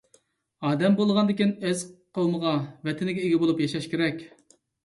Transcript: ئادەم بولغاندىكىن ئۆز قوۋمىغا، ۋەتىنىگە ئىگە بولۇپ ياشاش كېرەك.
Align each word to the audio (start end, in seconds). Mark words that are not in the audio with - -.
ئادەم 0.69 0.95
بولغاندىكىن 1.01 1.53
ئۆز 1.69 1.83
قوۋمىغا، 2.19 2.57
ۋەتىنىگە 2.89 3.27
ئىگە 3.29 3.45
بولۇپ 3.45 3.63
ياشاش 3.67 3.91
كېرەك. 3.93 4.29